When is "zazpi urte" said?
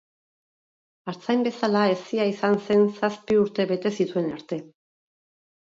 2.97-3.69